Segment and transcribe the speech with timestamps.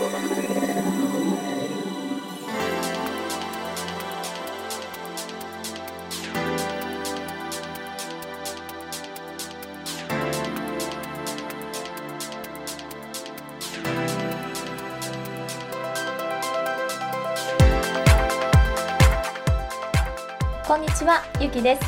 [0.00, 0.06] こ
[20.76, 21.82] んにちは、ゆきです。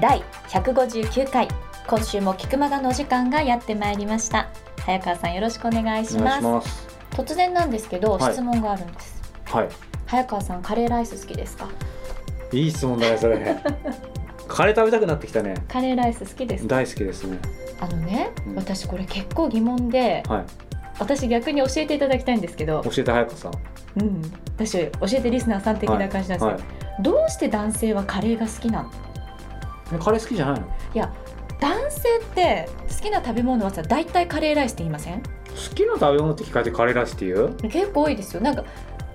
[0.00, 1.48] 第159回、
[1.88, 4.46] 今週も菊間がの時間がやってまいりました。
[4.86, 6.83] 早川さんよろしくお願いします。
[7.14, 8.32] 突然なんですけど、はい。
[8.32, 9.22] 質問があるんです。
[9.46, 9.68] はい。
[10.06, 11.68] 早川さん、カレーライス好きですか？
[12.52, 13.38] いい質問だねそれ。
[14.46, 15.54] カレー食べたくなってきたね。
[15.68, 16.76] カレーライス好きですか？
[16.76, 17.38] 大好きですね。
[17.80, 18.54] あのね、うん。
[18.56, 20.44] 私これ結構疑問で、はい。
[20.98, 23.52] 私逆に教えていただきたいんですけど、教えて早川さん。
[24.00, 24.22] うん、
[24.56, 27.02] 私教えてリスナーさん的な感じなんですけど、はい。
[27.02, 28.90] どうして男性はカレーが好きなの？
[29.92, 30.66] えカレー好きじゃないの？
[31.60, 35.22] 男性って好きな食べ物はさ大体カレーライスって言いません？
[35.54, 37.54] 好きな食べ物って聞かれてカレーライスって言う？
[37.68, 38.40] 結構多いですよ。
[38.42, 38.64] なんか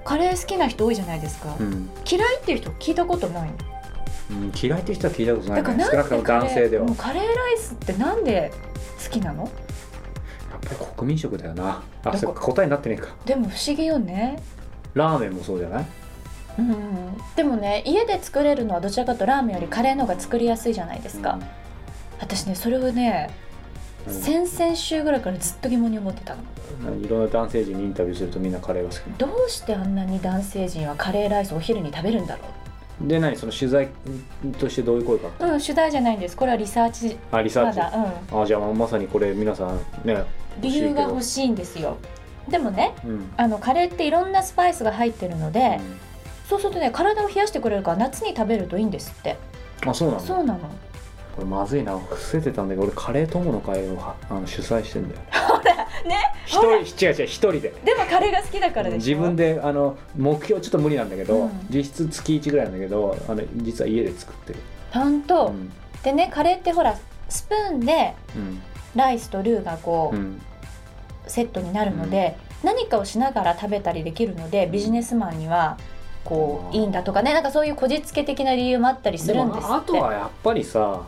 [0.05, 3.55] カレー好きな人多いじゃないですか、うん、嫌いっていう人聞いたことないの？
[4.31, 6.86] うん、嫌いって人は聞いたことないだからなくとも男性では。
[6.95, 8.52] カレーライスってなんで
[9.03, 9.44] 好きなの？
[9.44, 9.52] やっ
[10.61, 11.83] ぱり国民食だよな。
[12.03, 13.09] あそっか答えになってねえか。
[13.25, 14.41] でも不思議よね。
[14.94, 15.85] ラーメンもそうじゃない？
[16.58, 21.39] うんでもね家で作れるのはどちらかとラーメンよりカレーの方が作りやすいじゃないですか、
[22.19, 23.48] 私ねそれをね、うん
[24.08, 26.42] 先々週ぐらいからずっと疑問に思ってたの。
[26.88, 27.03] うん。
[27.03, 32.41] いろんな男性陣にインタビューするとみんなカレーが好きどうしてあんなに男性陣はカレーライスをお昼に食べるんだろ
[33.08, 33.89] で何その取材
[34.59, 35.28] としてどういう声か。
[35.39, 36.36] ううん取材じゃないんです。
[36.36, 37.17] これはリサーチ。
[37.31, 37.80] あリサーチ。
[37.80, 37.97] まだ。
[38.31, 38.41] うん。
[38.41, 40.23] あじゃあまさにこれ皆さんね
[40.59, 41.97] 理由が欲欲しいんですよ。
[42.50, 43.31] でもねうん。
[43.38, 45.80] あのカレーっていろんなスパイスが入ってるので、
[46.50, 49.38] そうするとね体を冷やしてくれるから夏に食べるといいんですって。
[49.84, 50.19] うんあそうなの？
[50.19, 50.59] そうなの
[51.39, 51.97] これまずいな。
[51.97, 55.21] 伏せてたんだけど俺カレー友の会をはあの主催してんだよ。
[56.07, 56.17] ね？
[56.45, 57.73] 一人違う違う一人で。
[57.83, 58.97] でもカレーが好きだからでしょ？
[58.97, 61.51] 自分であの目標ちょっと無理なんだけど、うん。
[61.69, 64.59] 実質月1ぐらいなんだけどあの実は家で作ってる。
[64.91, 65.72] 本当、うん。
[66.03, 66.95] でねカレーってほら
[67.29, 68.61] スプーンでうん。
[68.95, 70.41] ライスとルーがこう、うん。
[71.28, 75.78] セットになるので、何かをしながら食べたりできるのでビジネスマンには
[76.25, 77.33] こういいんだとかね。
[77.33, 79.67] なんかそういうこじつけ的な理由もあったりすでるんですって。
[79.67, 81.03] もあとはやっぱりさ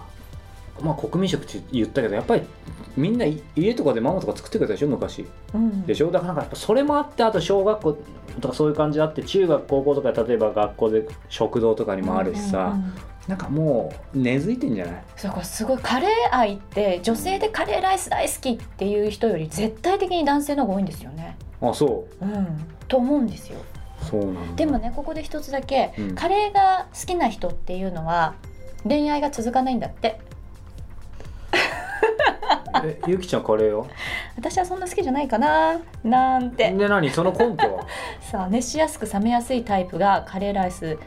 [0.82, 2.44] まあ国民食って言ったけどやっぱり
[2.98, 5.26] みんない家とかでママとか作ってくれたでしょ昔。
[5.54, 5.86] うん。
[5.86, 6.12] でしょ？
[6.12, 7.98] だからなんかやっぱそれもあってあと小学校
[8.42, 12.94] とかそういう感じあって中学高校とか例えば学校で食堂とかにもあるしさ、うんうんうん
[13.28, 15.04] なんかもう根付いてんじゃない？
[15.16, 21.38] そうこれすごいカレー愛って女性でカレーライス大好きっていう人より絶対的に男性の方が多いんですよね。
[21.62, 22.26] あそう。
[22.26, 22.48] ん、
[22.88, 23.60] と思うんですよ。
[24.02, 24.56] うそうなんだ。
[24.56, 26.16] でもねここで一つだけ、うん。
[26.16, 28.34] カレーが好きな人っていうのは
[28.84, 30.20] 恋愛が続かないんだって
[32.84, 33.88] えゆきちゃんカレーよ
[34.38, 35.80] 私はそんな好きじゃないかな。
[36.04, 36.72] なんて。
[36.72, 37.10] で何？
[37.10, 37.86] その根拠は？
[38.22, 40.98] さあ熱しやすく冷めやすいタイプがカレーライス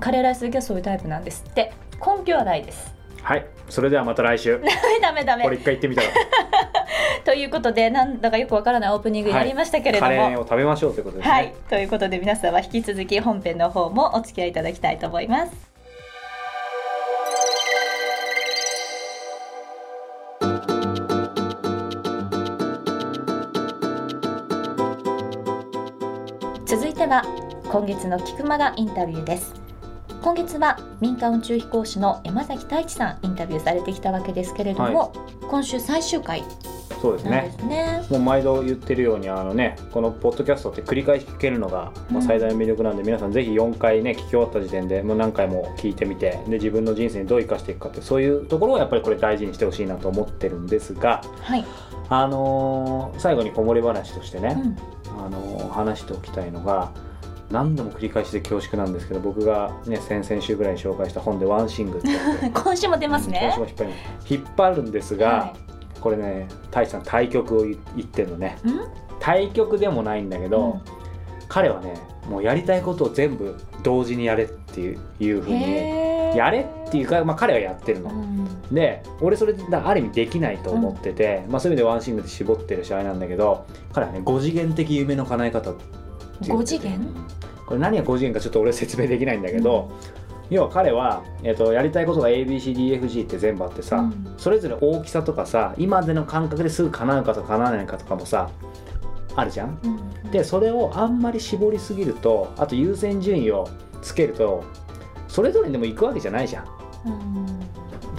[0.00, 1.72] カレーライス好きはそういうタイプなんですって。
[2.04, 2.94] 根拠はないです。
[3.22, 3.46] はい。
[3.68, 4.60] それではまた来週。
[5.02, 5.24] ダメダメ。
[5.24, 6.08] ダメこれ一回言ってみたら。
[7.24, 11.32] ということでなんだかよくわからないオープニングやりましたけれども、カレーを食べましょうということですね。
[11.32, 15.69] はい、ということで皆さんは引き続き本編の方もお付き合いいただきたいと思います。
[27.10, 27.24] は
[27.72, 29.52] 今月の菊間がインタビューです。
[30.22, 35.12] 今月は民間宇宙飛行士の山崎太一さんインタビューされてきたわけですけれども、
[35.48, 36.44] 今週最終回。
[37.02, 37.56] そうですね。
[37.68, 38.06] ね。
[38.10, 51.64] もう毎度言ってるようにあのねこのポッドキャストって繰り返し聞けるのが、まあ、うん最大の魅力なんで、皆さんぜひ4回ね聞き終わった時点でもう何回も聞いてみてで自分の人生にどう生かしていくかってそういうところをやっぱりこれ大事にしてほしいなと思ってるんですがはい、
[52.08, 56.92] あのー最後にこぼれ話としてね、うん、あのー話しておきたいのが
[57.50, 62.08] 何度も繰り返しで恐縮なんですけど僕がね先々週ぐらいに紹介した本で「ワンシング」って
[62.52, 63.54] 今週も出ますね。
[63.56, 63.90] うん今週も
[64.28, 65.54] 引っ張るんですが、は
[66.00, 68.56] これね太一さん対局を言言ってるのね。
[69.18, 70.80] 対局でもないんだけど、うん。
[71.48, 71.94] 彼はね
[72.28, 78.74] もうやりたいことを全部同時にやれっていういうふうにやれっていうか、まあ、彼はやってるの、うん。
[78.74, 85.84] で俺それである意味できないと思ってて、まあ、そういう意味でワンシングで絞ってる試合なんだけど彼はね5次元的夢の叶え方って
[86.42, 87.00] 言ってて5次元
[87.66, 89.92] これ何が5次元かちょっと俺説明できないんだけど、
[90.50, 94.34] 要は彼は、えっとやりたいことが ABCDFG って全部あってさ、うん。
[94.36, 98.50] それぞれ大きさとかさ今での感覚ですぐ叶うかとか叶わないかとかもさ
[99.36, 100.30] あるじゃんうん。
[100.32, 103.68] でそれをあんまり絞りすぎるとあと優先順位を
[104.02, 104.64] つけると
[105.28, 106.64] それぞれにでも行くわけじゃないじゃん。
[107.06, 107.60] うん。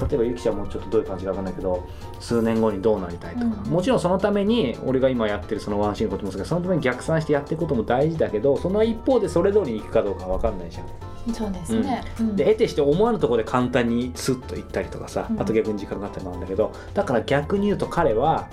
[0.09, 1.87] 例えばゆきちゃんもちょっとどういう感じか分かんないけど
[2.19, 3.71] 数年後にどうなりたいとか、うん。
[3.71, 11.33] もちろんそのために俺が今やってるそのワンシーンのこともそうけどそのために逆算してやっていくことも大事だけどその一方でそれ通りにいくかどうかは分かんないじゃん。
[11.33, 12.35] そうですね、うん。
[12.35, 15.41] で得てして思わぬところで簡単にスッと行ったりとかさ、うん。
[15.41, 18.47] あと逆に時間がかかったりもあるんだけどだから逆に言うと彼は、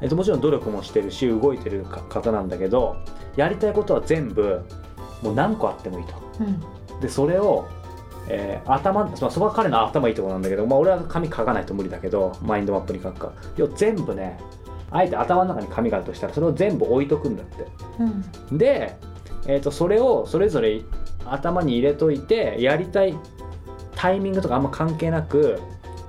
[0.00, 2.96] えっと、もちろん努力もしてるし動いてるか方なんだけど
[3.36, 4.62] やりたいことは全部
[5.22, 6.14] もう何個あってもいいと。
[6.40, 7.00] うん。
[7.00, 7.66] でそれを、
[8.28, 13.32] えー頭まあそこは彼の頭いいところなんだけど、まあ、俺は紙書かないと無理だけどマインドマップに書くか。
[13.56, 14.38] 要は全部ね
[14.90, 17.66] あえて頭の中に紙があるとしたらそれを全部置いとくんだって。
[18.50, 18.58] うん。
[18.58, 18.96] で、
[19.46, 20.82] えー、とそれをそれぞれ
[21.26, 23.14] 頭に入れといてやりたい
[23.94, 25.60] タイミングとかあんま関係なく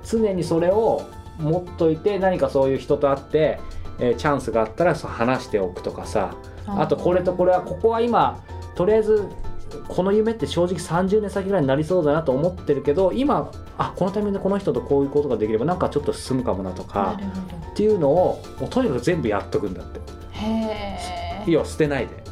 [0.04, 1.02] 常にそれを
[1.38, 3.60] 持っといて何かそういう人と会って、
[3.98, 6.34] えーチャンスがあったらそう話しておくとかさ。
[6.66, 8.38] あとこれとこれはここは今
[8.80, 9.28] とりあえず
[9.88, 17.20] この夢って正直30年先ぐらいになりそうだなと思ってるけど今あこのタイミングでこの人とこういうことができればなんかちょっと進むかもなとなか
[17.72, 19.98] っていうのをもうとにかく全部やっとくんだって。
[19.98, 22.24] どへえ要は捨てないで、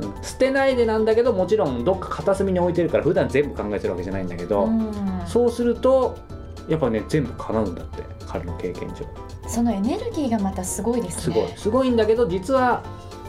[0.00, 0.22] うん。
[0.24, 4.92] 捨てないでなんだけどもちろんどっか片隅に置いてるから普段全部考えてるわけじゃないんだけど、うん。
[5.24, 6.18] そうすると
[6.68, 9.06] やっぱね全部叶うんだって彼の経験上。
[9.46, 11.22] そのエネルギーがまたすごいですね。
[11.22, 11.48] すごい。
[11.56, 12.82] すごいんだけど実は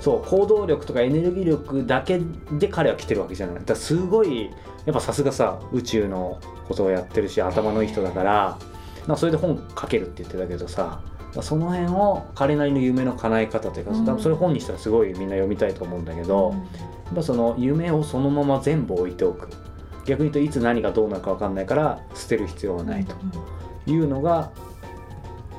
[0.04, 2.20] そう行動力とかエネルギー力だけ
[2.60, 3.56] で彼は来てるわけじゃない。
[3.56, 4.52] だからすごい
[4.86, 8.60] やっぱさすがさ宇宙のことをやってるし頭のいい人だから
[9.08, 11.00] なそれで本書けるって言ってたけどさ
[11.42, 14.06] その辺を彼なりの夢の叶え方というか、うん。
[14.06, 16.58] 多分それ本にしたらすごいみんな読みたいと思うんだけど、うん。
[16.58, 16.66] や
[17.14, 19.48] っぱその夢をそのまま全部置いておく。
[20.06, 23.16] 逆に言うといつ何がどうなるか分かんないから捨てる必要はないと
[23.88, 24.52] いうのが、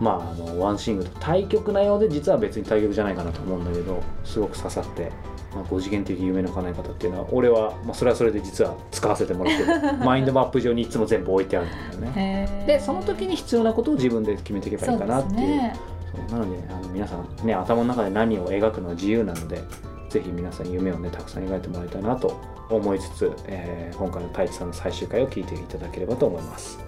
[0.01, 5.11] まああのワンシングルと対極なようで実は別に対極じゃないかなと思うんだけどすごく刺さって、
[5.55, 9.99] まあ、5次元的夢の叶え方っていうのは俺は、まあ、それはそれで実は使わせてもらってる。
[10.05, 12.65] マインドマップ上にいつも全部置いてあるんだよね。
[12.67, 15.39] でその時に必要なことを自分で決めていけばいいかなっていう。
[15.39, 15.95] そうね。
[16.31, 19.61] なのであの皆さんね頭の中で何を描くのは自由なので
[20.09, 22.41] ぜひ皆さん夢をねたくさん描いてもらいたいなと
[22.71, 26.79] 思いつつ、えー今回の太一さんの最終回を聞いていただければと思います。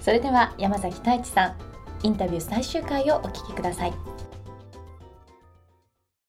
[0.00, 1.71] それでは山崎太一さん
[2.02, 3.92] インタビュー最終回をお聞きください。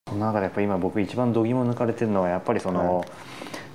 [0.07, 3.03] その中でやっぱり今僕一番度肝抜かれてるのはやっぱりその、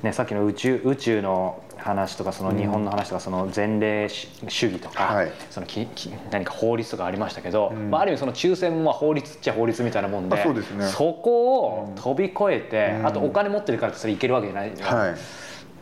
[0.05, 5.33] ね、さっきの宇宙宇宙の話とかその日本の話とかその前例主義とか、はい。
[5.51, 7.91] そのきき何か法律とかありましたけど、うん。
[7.91, 10.87] まあ、ある意味その抽選もまあ法律っちゃ法律みたいなもんであそうですね。
[10.87, 13.07] そこを飛び越えて、うん。
[13.07, 15.17] あとお金持ってるからってそれいけるわけじゃない、はい。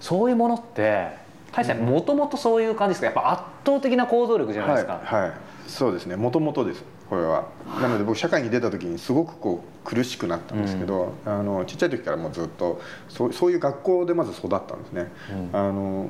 [0.01, 1.26] そういうものって
[1.57, 3.07] 大勢もともとそういう感じですか？
[3.07, 5.01] やっぱ圧倒的な行動力じゃないですか？
[5.03, 5.33] はい、はい、
[5.67, 6.17] そうですね。
[6.17, 6.85] もともとです。
[7.09, 7.47] これは。
[7.81, 15.11] なので僕社会に出た時にすごくこう苦しくなったんですけど、あのちっちゃい時からもうずっとそうそういう学校でまず育ったんですね、
[15.53, 15.59] うん。
[15.59, 16.07] あの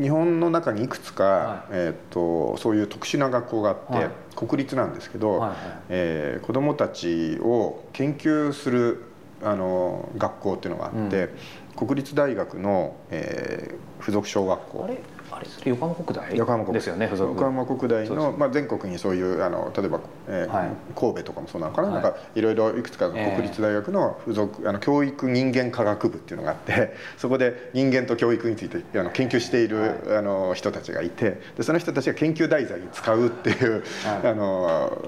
[0.00, 1.72] 日本の中にいくつか、はい。
[1.72, 4.10] えー、とそういう特殊な学校があって、はい。
[4.36, 5.58] 国立なんですけど、はいはい。
[5.90, 9.02] えー子どもたちを研究する
[9.42, 11.30] あの学校っていうのがあって、
[11.76, 14.86] 国立大学の、えー附属小学校。
[15.30, 20.68] あれそれ横浜国大横浜国ですよね横浜国大の、まあ、全国にそういうあの例えば、えーはい。
[20.94, 22.02] 神戸とかもそうなのかな,、はい。
[22.02, 23.36] なんかいろいろいくつかのええ。
[23.36, 34.28] 国立大学の附属、あの教育人間科学部っていうのがあって そこで人間と教育についてあの研究している、はあの人たちがいてでその人たちが研究題材に使うっていう、はい。
[34.28, 34.98] あの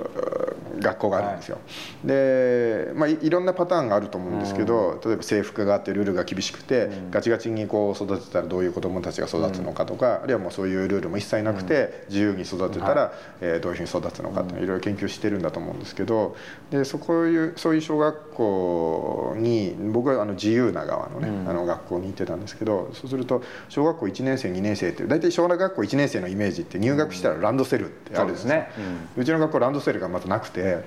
[0.80, 1.58] 学校があるんですよ。
[2.04, 7.10] で、まあ、いいろんなパターンがあると思うんですけど、例えば制服があってルールが厳しくて、うん。
[7.10, 16.36] ガチガチにこう育てたらどういう子どもたちが育つのかとか、あるいはもうそういうルールも一切なくて、自由に育てたら、えーどういうふうに育つのかっていうのをいろいろ研究してるんだと思うんですけど
[16.70, 21.48] でそこいうそういう小学校に僕はあの自由な側のね、うん。
[21.48, 28.56] あの学校に行ってたんですけどそうすると小学校1年生2年生って大体小学校1年生のイメージって入学したらランドセルってあるんですね。
[28.56, 28.68] ね。
[29.16, 30.84] うちの学校ランドセルがまずなくて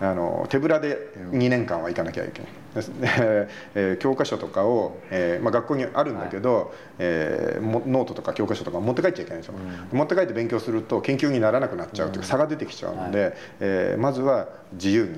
[0.00, 2.50] あの手ぶらで2年間は行かなきゃいけない。
[2.74, 9.42] です、でえー教科書とかを、えーまあ、学校にあるんだけど、えーもノートとか教科書とか持って帰っちゃいけないん。
[9.42, 9.54] ですよ、
[9.92, 15.10] 持って帰って勉強すると研究にならなくなっちゃうというか差が出てきちゃうので、えーまずは自由に、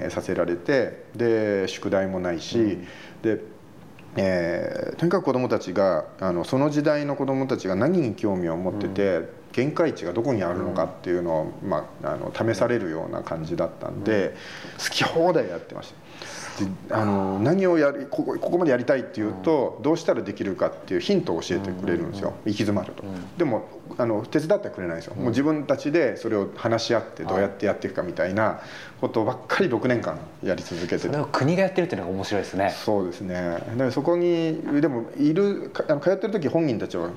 [0.00, 2.78] えーさせられてで宿題もないし、
[3.22, 3.40] で
[4.16, 14.34] えーとにかく子どもたちがあのその時代の子どもたちが何に興味を持ってて、限界値がどこにあるのかっていうのを、まあ、あの試されるような感じだったんで、
[14.78, 15.94] 好き放題やってまし
[16.58, 16.64] た。
[16.64, 23.02] であの何をやりここここまでやりたいっていうと、どうしたらできるかっていうヒントを教えてくれるんですよ、行き詰まると、
[23.38, 28.60] でもあの手伝ってはくれないんですよ、もう自分たちでそれを話し合ってどうやってやっていくかみたいな
[29.00, 31.08] ことばっかり6年間やり続けてて。
[31.08, 32.72] それを国がやってるっていうのが面白いですね。
[32.84, 33.34] そうですね。
[33.34, 37.10] だからそこにでもいるかあの通ってる時本人たちは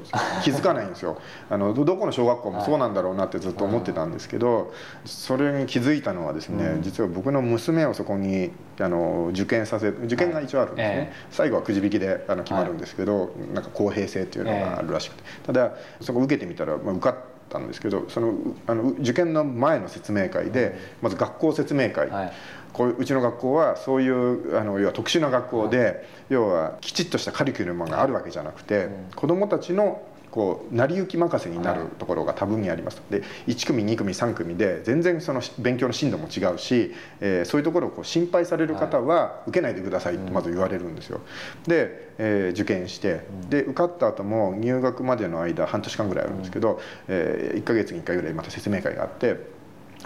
[0.43, 1.17] 気づかないんですよ。
[1.49, 4.73] あのどどこの小小学校もそうなんだろうなってずっと思ってたんですけど、
[5.05, 11.07] それに気づいたのはですね、実は僕の娘をそこにあの受験させ受験が一応あるんですね、はい。
[11.07, 17.15] え最後はくじ引きであの決まるんですけど、はい、なんか公平性っていうのがあるらしくて、ただそこ受けてみたら、まあ、受かっ
[17.49, 18.33] たんですけどその
[18.67, 22.33] あの受験の前の説明会でまず学校説明会、はい。
[22.73, 30.01] こううちの学校はそういうあの要は特殊な学校で、要はきちっとしたカリキュラムがあるわけじゃなくて、子どもたちの
[30.33, 33.03] こう成り行き任せになるところが多分にあります。
[33.11, 41.21] で1組2組3組で全然その勉強の進度も違うし、えー、そういうところをこう心配される方は受けないでくださいってまず言われるんですよ。
[41.67, 49.53] で、えー、受験してで受かった後も入学までの間半年間ぐらいあるんですけど、えー、1ヶ月に1回ぐらいまた説明会があって。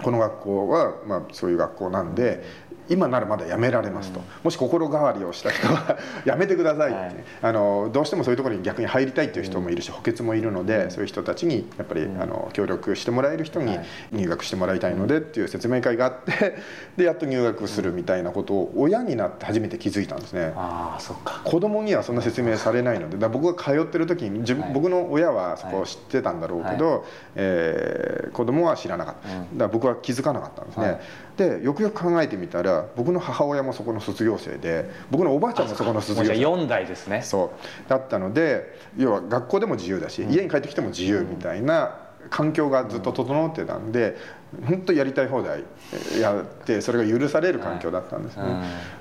[0.02, 2.44] この学校は、まあ、そういう学校なんで
[2.88, 13.78] 今ならまだやめられますと、うん、もし心変わりをした人は やめてくださいって、はい、あのどうしてもそういうところに逆に入りたいっていう人もいるし、補欠もいるので、そういう人たちにやっぱり、あの協力してもらえる人に
[14.12, 16.56] 入学してもらいたいのでっていう説明会があって
[16.96, 20.52] でやっと入学するみたいなことを親になって初めて気づいたんですね。
[20.56, 21.40] あそっか。
[21.44, 27.02] 子供にはそんな説明されないのでだ僕が通ってる時に自分、はい、僕の親はそこを知ってたんだろうけど、はい、
[27.36, 31.00] えー、子供は知らなかった、だから僕は気づかなかったんですね。
[31.38, 36.40] でよくよく考えてみたら僕の母親もそこの卒業生で僕のおばあちゃんもそこの卒業生。
[36.40, 37.22] 4代ですね。
[37.22, 37.52] そ
[37.86, 37.88] う。
[37.88, 41.96] だったので要は学校でも自由だし、うん、家に帰ってきても自由みたいな
[42.30, 44.16] 環境がずっと整ってたんで
[44.66, 45.62] 本当やりたい放題
[46.20, 48.42] やってそれが許される環境だったんですね、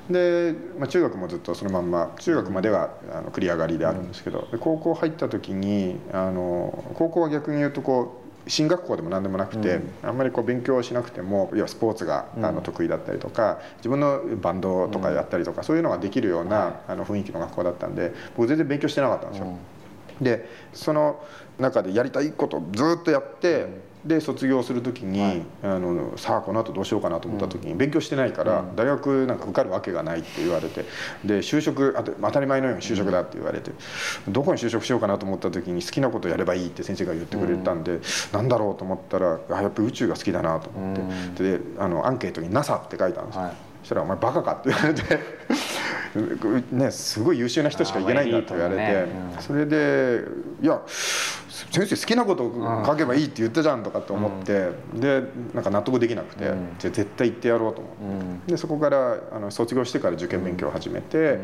[0.10, 19.58] うん、で、まあ、中学もずっとそのまんま中学まではあの繰り上がりであるんですけど高校入った時にあの高校は逆に言うとこう進学校でも何でもなくて、うん、あんまりこう勉強しなくても要はスポーツがあの得意だったりとか、自分のバンドとかやったりとか、そういうのができるようなあの雰囲気の学校だったんで僕全然勉強してなかったんですよ。
[20.22, 21.24] でその
[21.60, 23.68] 中でやりたいことずっとやって、
[24.08, 30.86] で卒業する時に、はい、あのさあこの後どうしようかなと思った時に、勉強してないから、大学なんか受かるわけがないって言われて
[31.24, 33.72] で就職当たり前のように就職だって言われて、
[34.28, 40.96] どこに就職しようかなと思った時に好きなことやればいいって先生が言ってくれたんで、うなんだろうと思ったらあやっぱり宇宙が好きだなと思っ
[41.36, 45.20] て、であのアンケートに NASA って書いたんですよ、はい、そしたら「お前バカか?」って言われて
[46.72, 50.24] ね、すごい優秀な人しか行けないんだって言われて、ねうん、それで
[50.62, 50.82] いや
[51.72, 52.52] 先生好きなこと
[52.86, 55.24] 書けばいいって言ったじゃんとかって思って、うん、で
[55.54, 61.40] なんか納得できなくて、うん、じゃあ絶対行ってやろうと思って、でそこからあの卒業してから受験勉強を始めて、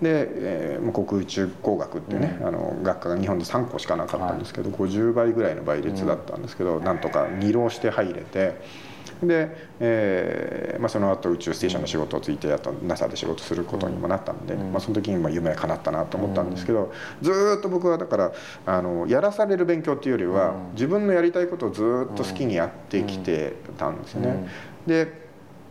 [0.00, 8.86] で、えー、航空宇宙工学っていうね、あの学科が日本で3個しかなかったんですけど、はい、50倍ぐらいの倍率だったんですけど、なんとか2浪して入れて。
[9.22, 16.92] で、えーまあ、その後宇宙ステーションの仕事をついてやっと NASA で仕事することにもなったんで、うん、まあ、その時に夢が叶ったなと思ったんですけど、
[17.22, 18.32] ずっと僕はだから
[18.66, 24.48] あのやらされる勉強っていうよりは、自分のやりたいことをずっと好きにやってきてたんですね。
[24.86, 25.25] で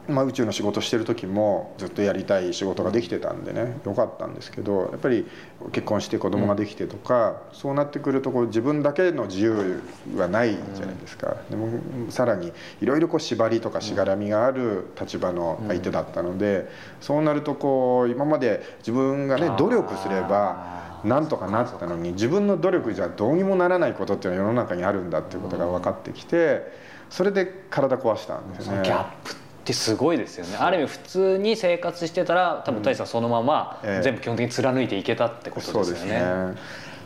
[0.08, 5.26] まあ、宇宙の仕事してる時もずっとやりたい仕事ができてたんでねよかったんですけどやっぱり
[5.72, 9.82] 結婚して子供ができてとか、うん、そうなってくるとこう自分だけの自由
[10.16, 11.70] はないじゃないですか、でも
[12.10, 16.68] さらにいろいろこう縛りとかしがらみがある立場の相手だったので、うん、
[17.02, 26.64] そうなるとこう今まで自分がね努力すればなんとかなったのに自分の努力じゃどうにもならないことっていうのは世の中にあるんだっていうことが分かってきて
[27.10, 28.82] それで体壊したんですよね。
[28.84, 30.58] ギャップってすごいですよね。
[30.58, 36.12] ある意味普通に生活してたら多分大さんそのまま全部基本的に貫いていけたってことですよね。
[36.12, 36.58] ええ、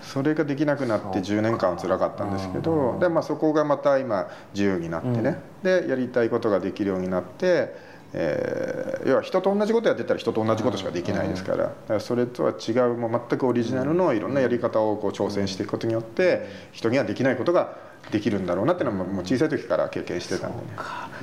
[0.01, 7.89] それができなくなって10年間は辛かったんですけどで、まあ、そこがまた今自由になってね、うん、でやりたいことができるようになって。
[8.12, 17.78] えー、要は人と同じことやってたら人と同じことしかできないですから,、だからそれとは違うもう全くオリジナルのいろんなやり方をこう挑戦していくことによって人にはできないことが
[18.12, 20.72] できるんだろうなっていうのはもう小さい時から経験してたんでね。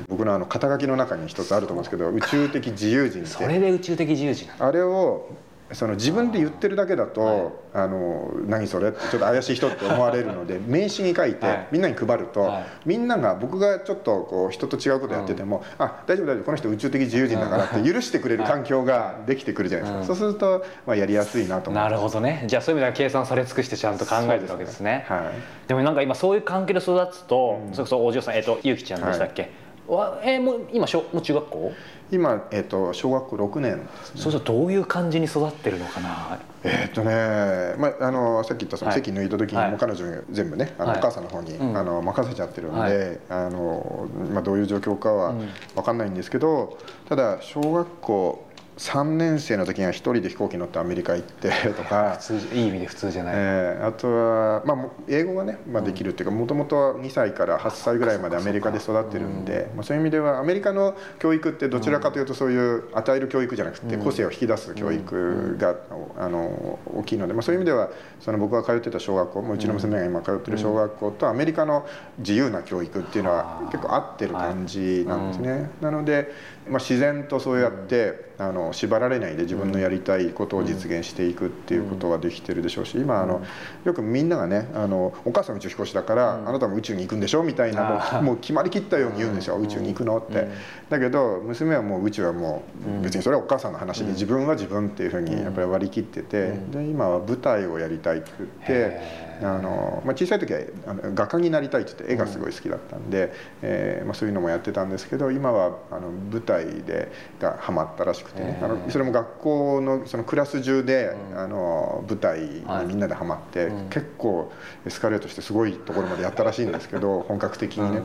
[0.08, 3.30] 僕のあの肩書きの中に一つあると思うんですけど宇宙的自由人って。
[3.30, 5.28] それで宇宙的自由人あれを
[5.72, 22.44] その自分で言ってるだけだと「はい、あの何それ?」ってちょっと怪しい人って思われるので名刺に書いてみんなに配ると、はい、みんなが僕がちょっとこう人と違うことやってても「うん、あ大丈夫大丈夫この人宇宙的自由人だから」って許してくれる環境ができてくるじゃないですか、そうすると、まあ、やりやすいなと思なるほどね。
[22.46, 25.04] じゃあそういう意味では計算され尽くしてちゃんと考えてるわけですね。
[25.08, 29.50] はい、でもなんか今そういう関係で育つと、うん、それこそお嬢さんえっ、ー、とゆきちゃんでしたっけ、
[29.88, 31.72] はい、えー、もう今小もう中学校？
[32.10, 36.38] 今、えーと、小学校6年、ね、そうするとどういう感じに育ってるのかな？
[36.62, 45.34] えっ、ー、とね、まあ、あのさっき言ったその席抜いた時に、はい、もう彼女全部ねあの、はい、お母さんの方に、うん、あの任せちゃってるんで、はい、あのまあ、どういう状況かは
[45.74, 48.45] 分かんないんですけど、ただ小学校
[48.76, 52.16] 3年生の時には一人で飛行機乗ってアメリカ行って とか。
[52.20, 65.76] 普通いい意味で普通じゃない、えーあとは、まあ、英語がね、まあ、できるっていうかもともと2歳から8歳ぐらいまでアメリカで育ってるんでまあ、そういう意味ではアメリカの教育ってどちらかというとそういう与える教育じゃなくて個性を引き出す教育が
[66.18, 67.90] あの大きいので、まあ、そういう意味では
[68.20, 71.86] その僕が通ってた小学校もうちの娘が今通ってる小学校とアメリカの
[72.18, 75.70] 自由な教育っていうのは結構合ってる感じなんですね。
[75.80, 76.32] なので、
[76.68, 83.42] まあ、自然とそうやってあの縛られないで自分のやりたいことを実現していくっていうことができてるでしょうし今あの
[83.84, 90.48] よくみんながねあの「お母さん宇宙飛行士だからあなたも宇宙に行くんでしょ」みたいなもうもう決まりきったように言うんですよ「宇宙に行くの」って。
[90.90, 92.62] だけど娘はもう宇宙はも
[93.00, 99.25] う別にそれはお母さんの話で自分は自分っていうふうにやっぱり割り切っててで今は舞台をやりたいって言って。
[99.42, 114.52] あのまあ、小さい時はあの画家になりたいって言って絵がすごい好きだったんで、えーまあ、そういうのもやってたんですけど今はあの舞台でがハマったらしくてねあのそれも学校のそのクラス中で、あの舞台にみんなでハマって、結構
[114.86, 118.02] エスカレートしてすごいところまでやったらしいんですけど本格的にね。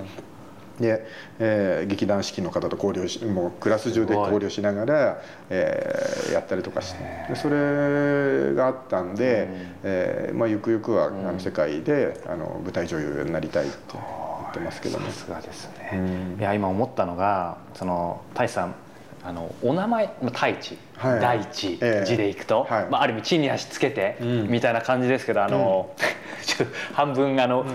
[0.81, 1.05] で、
[1.39, 9.47] えー劇団四季の方と交流しもうクラス中で交流しながら、えーやったりとかしてでそれがあったんで、
[9.83, 14.01] えーまあ、ゆくゆくは、あの世界であの舞台女優になりたいって言
[14.49, 15.05] ってますけどね。
[15.07, 15.11] さ。
[15.11, 18.75] すがですね、いや今思ったのがその太一さん
[19.23, 21.19] あのお名前まあ太一、はい。
[21.19, 22.05] 大地、ええ。
[22.05, 22.89] 字でいくと、はい。
[22.89, 24.47] まあ、ある意味地に足つけて、ん。
[24.49, 25.91] みたいな感じですけどあの、
[26.45, 27.65] ちょっと半分あの、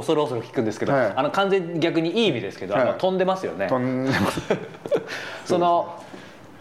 [0.00, 1.12] 恐る恐る聞くんですけど、はい。
[1.16, 3.66] あの完全に逆にいい意味ですけど、あのはい飛んでますよね。
[3.68, 4.16] とんでも
[5.44, 6.02] その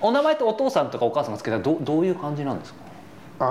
[0.01, 2.79] お名前ってお父さんとかお母さんがつけたらどどういう感じなんですか？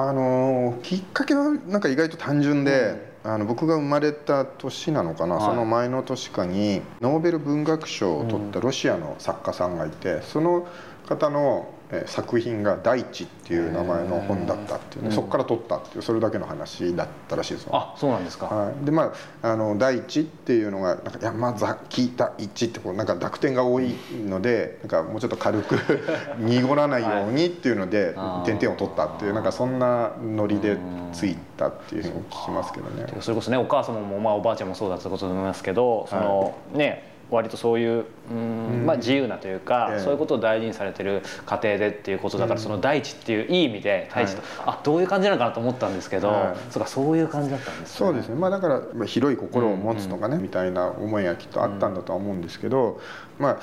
[0.09, 5.45] あのきっかけはなんか意外と単純で、あの僕が生まれた年なのかな、はい。
[5.45, 10.67] その前の年かにノーベル文学賞を取ったロシアの作家さんがいて、その
[11.09, 11.74] 方のえー
[12.07, 17.71] 作品が「大地」っていう名前の本だったっていうね、そこから取ったっていうそれだけの話だったらしいですよ。
[17.75, 23.95] あそうなんですか、はい、でまああの大地っていうのがなんか山崎大地ってこうなんか濁点が多い
[24.27, 25.79] のでなんかもうちょっと軽く
[26.39, 28.45] 濁らないようにっていうのであー。
[28.45, 30.77] 点々を取ったっていうなんかそんなノリで
[31.12, 33.07] ついたっていうふうに聞きますけどね。
[33.21, 40.01] それこそねお母様も、まあ、おばあちゃんもそうだったことだと思いますけどその、ね割とそういううん、まあ、自由なというか、ええ。
[40.01, 46.57] そういうことを大事にされてる家庭でっていうことだから、その大地っていういい意味で大地と、あどういう感じなのかなと思ったんですけど、はい。
[46.71, 47.97] そうかそういう感じだったんですね。
[47.99, 52.99] そうですね、まあ、だからまあ広い心を持つとかね、みたいな思いがきっとあったんだとは思うんですけど、
[53.39, 53.59] まあ、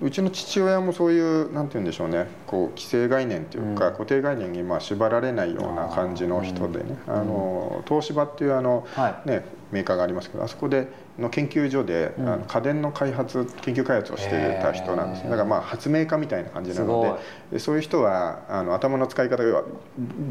[0.00, 2.28] うちの父親もそういうなんて言うんでしょうね。
[2.46, 10.86] こう既成概念というか、固定概念にまあ縛られないような感じの人でね、あの東芝っていうあの、はね、メーカーがありますけどあそこで
[11.18, 15.24] の研究所で、あの家電の開発研究開発をしていた人なんです。
[15.24, 19.62] ねだからまあ発明家みたいな感じなのすででそういう人はあの頭の使い方が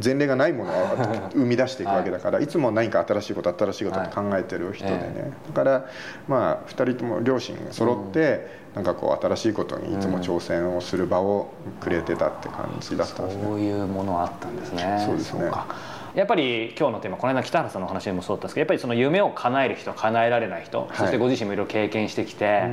[0.03, 0.75] 前例がないものを
[1.33, 5.85] 生み出していくわけだから、い、つも何か新しいこと新しいことって考えてる人でね、だから
[6.27, 13.43] まあ2人とも両親揃って、なんかこう新しいことにいつも挑戦をする場をくれてたって感じだったんですね。
[13.45, 15.03] そういうものあったんですね。
[15.05, 15.49] そうですね。
[15.49, 15.67] か
[16.15, 22.63] やっぱり今日のテーマこの間北原さんのお話でもそうだったんですけどやっぱりその夢を叶える人叶えられない人、そしてご自身もいろいろ経験してきて、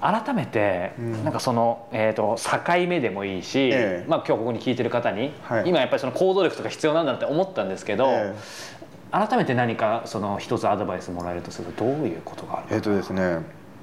[0.00, 0.92] 改めて、
[1.24, 4.06] なんかその、えー、と境目でもいいし、ええ。
[4.08, 5.68] まあ、今日ここに聞いてる方に、はい。
[5.68, 8.34] 今やっぱりその行動力とか必要なんだって思ったんですけど、え
[9.12, 13.38] 改めて何かその一つアドバイスもらえるとするとどういうことがあるえっ、とですね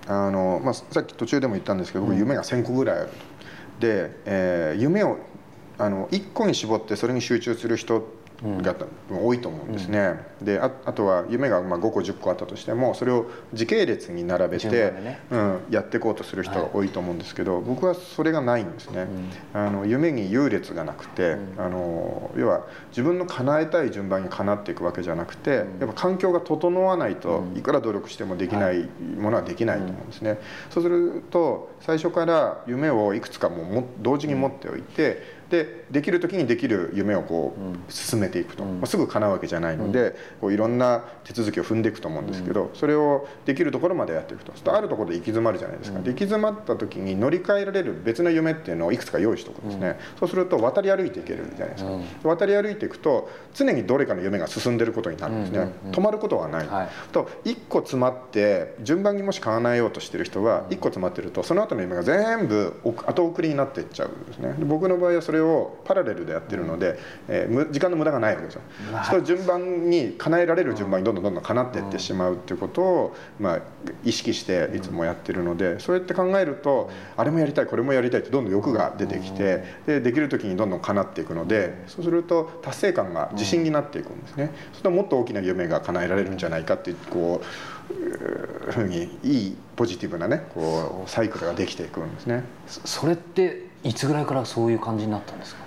[0.06, 3.14] あの、まあ、さっき途中でも言ったんですけど僕夢が1,000個ぐらいあると。
[3.80, 5.18] で、えー夢を
[5.80, 8.08] あの1個に絞ってそれに集中する人
[8.44, 8.76] が
[9.10, 10.20] 多いと思うんですね。
[10.42, 15.20] でああとは夢がまあ5個10個あったとしてもそれを時系列に並べ順て、ね。
[15.32, 19.08] うん、やっていこうとする人が多いと思うんですけど、僕はそれがないんですね。
[19.54, 30.40] あの夢に優劣がなくて、あの要は自分の叶えたい順番に叶っていくわけじゃなくて、やっぱ環境が整わないといくら努力してもできないものはできないと思うんですね。
[30.70, 37.56] そうすると最初から夢をいくつかもも同時に持っておいて、でできる時にできる夢をこ
[37.88, 44.52] う進めていくと、まあ、すぐ叶うわけじゃないので、こういろんな手続きを踏んでいくと思うんですけど、それをできるところまでやっていくと。
[44.64, 51.92] とあるところで行き詰まるじゃないですか、で行き詰まった時に乗り換えられる別の夢っていうのをいくつか用意しておくんですね、そうすると渡り歩いていけるじゃないですか、
[52.24, 56.90] 渡り歩いていくと常にどれかの夢が進んでることになるんですね、止まることはない、はい。
[57.12, 64.56] と1個詰まって順番にもし叶えようとしてる人は1個詰まってるとその後の夢が全部奥後送りになっていっちゃうんですね。
[64.58, 68.62] で僕の場合はそれををパラレルでやってるので、えー時間の無駄がないわけですよ。
[69.06, 73.62] それを順番に叶えられる順番にどんどんどんどん叶っていってしまうっていうことを、まあ、
[74.04, 84.48] 意識していつもやってるのでそうやって考えるとあれもやりたいこれもやりたいってどんどん欲が出てきてでできる時にどんどん叶っていくのでそうすると達成感が自信になっていくんですね。
[84.48, 92.44] そうするともっと大きな夢が叶えられるんじゃないかっていうこうふうにいいポジティブなねこうサイクルができていくんですね。
[92.68, 95.64] それっていつぐらいからそういう感じになったんですか？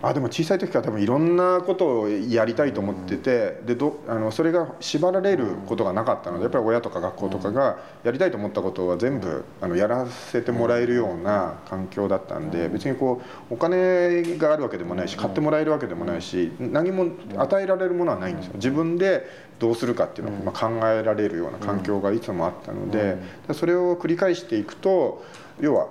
[0.00, 17.06] あでも小さい時から多分いろんなことをやりたいと思っててでどあのそれが縛られることがなかったのでやっぱり親とか学校とかがやりたいと思ったことは全部あのやらせてもらえるような環境だったんで別にこうお金があるわけでもないし買ってもらえるわけでもないし何も
[17.36, 18.52] 与えられるものはないんですよ。
[18.54, 19.26] 自分で
[19.58, 23.16] どうするかっていうのをまあ考えられるような環境がいつもあったので
[23.52, 25.24] それを繰り返していくと
[25.60, 25.88] 要は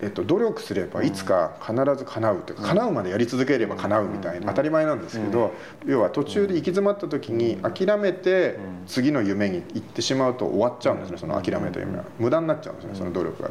[0.00, 5.52] えっと、努力すればいつか必ず叶うというか、叶うまでやり続ければ叶うみたいな当たり前なんですけど、
[5.86, 12.04] 要は途中で行き詰まった時に諦めて次の夢に行ってしまうと終わっちゃうんですねその諦めた夢は。
[12.18, 13.50] 無駄になっちゃうんですねその努力が。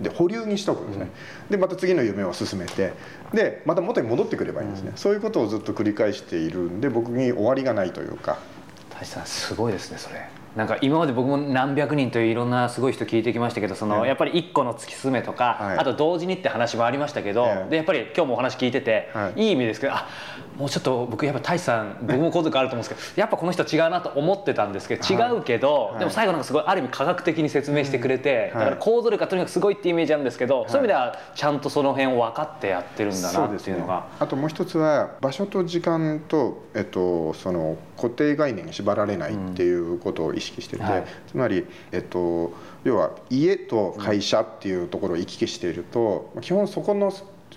[0.00, 1.10] で保留にしとくんですね。
[1.48, 2.92] でまた次の夢を進めて。
[3.32, 4.92] でまた元に戻ってくればいいんですね。
[4.96, 8.38] そういうことをずっと繰り返しているんで僕に終わりがないというか。
[8.90, 10.26] 大志さんすごいですねそれ
[10.56, 14.08] なんか今まで僕も何百人といういろんなすごい人聞いてきましたけどその、ええ。
[14.08, 15.78] やっぱり一個の突き進めとか、はい。
[15.78, 17.70] あと同時にって話もありましたけど、ええ。
[17.70, 19.44] でやっぱり今日もお話聞いてて、はい。
[19.44, 20.08] い、い意味ですけどあ
[20.58, 25.36] もうちょっと僕やっぱ大志さん僕もこういうとこあると思うんですけどやっぱこの人違うなと思ってたんですけど、はい。
[25.36, 25.98] 違うけど、はい。
[26.00, 28.58] でも最後なんかすごいある意味科学的に説明してくれて、うん。
[28.58, 30.26] だから構造力がとにかくすごいっていうイメージあるん。
[30.26, 34.08] ですけど、そういう意味ではちゃんとその辺を分かってやってるんだなっていうのが。
[34.18, 41.04] あともう一つは場所と時間と、えっと、その固定概念に縛られないっていうことを意識してて、はい。
[41.30, 42.52] つまり、えっと、
[42.84, 47.12] 要は家と会社っていうところを行き来していると、基本そこの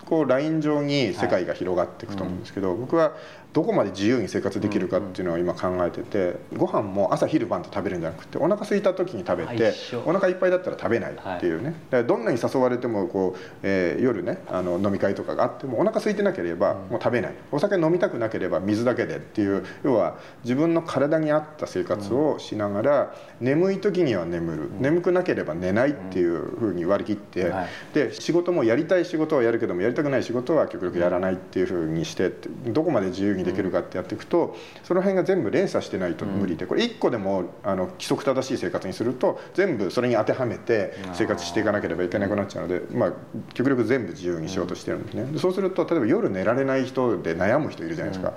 [0.10, 3.14] こうライン上に世界が広がっていくと思うんですけど、僕は
[3.52, 9.74] どこまで自由に生活できるかっていうのを今考えててご飯も朝昼晩と食べるんじゃなくてお腹空いた時に食べて
[10.06, 11.76] お腹いっぱいだったら食べないっていうね、
[12.08, 17.34] どんなに誘われてもこう、えー夜ねあの飲み会とかがあってもお腹空いてなければもう食べない。
[17.52, 27.68] お酒飲みたくなければ水だけでっていう要は自分の体に合った生活をしながら、眠い時には眠る、眠くなければ寝ないっていうふうに割り切って、はい。
[27.94, 32.32] で仕事もやりたい仕事はやるけどもやりたくない仕事は極力やらないっていうふうにして
[32.68, 43.14] どこまで自由にできるかってやっていくとその辺が全部連鎖してないと無理でこれ1個でもあの規則正しい生活にすると全部それに当てはめて生活していかなければいけなくなっちゃうので、まあ、
[43.54, 45.26] 極力全部自由にしようとしてるんですね。
[45.26, 48.34] でそうすると例えば夜寝られない人で悩む人いるじゃないですか。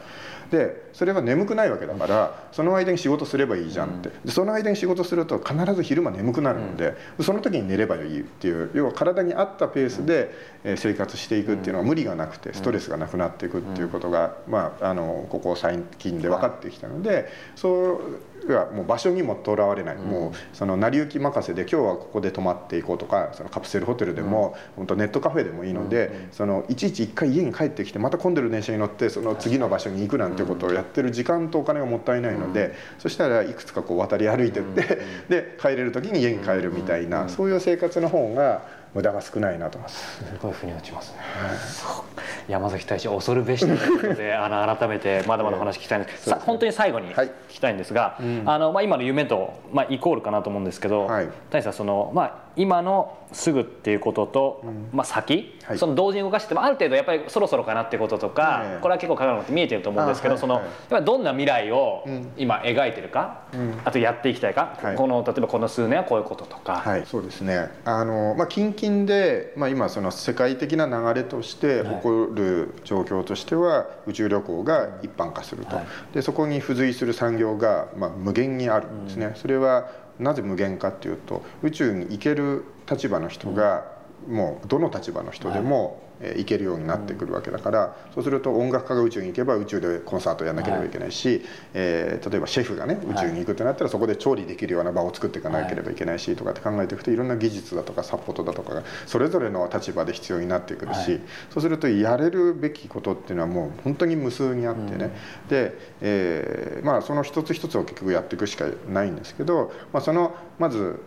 [0.52, 4.10] でそれは眠くないわけだからその間に仕事すればいいじゃんって。
[4.22, 10.30] でその間に仕事すると必ず昼間眠くなるのでその時に寝ればいいっていう要は体に合ったペースで
[10.64, 18.00] えー生活していくっていうのは無理がなくてストレスがなくなっていくっていうことがまああのここ最近で分かってきたのでそう
[18.46, 19.96] はもう場所にもとらわれない。
[19.96, 39.78] もうその成り行き任せで今日はここで泊まっていこうとかそのカプセルホテルでも本当ネットカフェでもいいのでそのいちいち一回家に帰ってきてまた混んでる電車に乗ってその次の場所に行くなんてことをやってる時間とお金がもったいないのでそしたらいくつかこう渡り歩いてってで帰れる時に家に帰るみたいなそういう生活の方が無駄が少ないなと。
[39.88, 41.18] すごい腑に落ちますね。
[41.59, 46.28] そう山崎大使恐るべしということで、 あの改めてまだまだお話聞きたいんです。
[46.28, 55.78] さ本当に最後に聞はいきたいんですが、あのまあ今の夢とまあイコールかなと思うんですけど、はい大使さんそのまあ今のすぐっていうことと、まあ先、はい。
[55.78, 58.82] その同時に動かしてもある程度やっぱりそろそろかなってこととか、ええ。
[58.82, 60.56] これは結構鏡って見えてると思うんですけど、その、
[60.90, 61.04] あはい。
[61.04, 62.32] どんな未来をん。
[62.36, 63.80] 今描いてるか、ん。
[63.84, 64.96] あとやっていきたいか、はい。
[64.96, 66.82] この例えばこの数年はこういうこととか。
[66.84, 67.70] はい、そうですね。
[67.84, 75.86] あの、まあ、近々で、まあ、今その世界的な流れとして起こる状況としては、宇宙旅行が一般化すると、はい。
[76.12, 79.88] でそこに付随する産業が、まあ、無限にあるんですね、それは
[80.18, 83.85] なぜ無限かっていうと宇宙に行ける立場の人が、
[84.29, 86.03] もうどの立場の人でも、
[86.37, 105.11] 行けるようになってくるわけだから、そうすると音楽家が宇宙に行けば宇宙でコンサートをやらなければいけないし、えー例えばシェフがね宇宙に行くってなったらそこで調理できるような場を作っていかなければいけないしとかって考えていくといろんな技術だとかサポートだとかがそれぞれの立場で必要になってくるし、そうするとやれるべきことっていうのはもう本当に無数にあってね、
[105.48, 111.00] で、えーまあその一つ一つを結局やっていくしかないんですけど、まあ、そのまず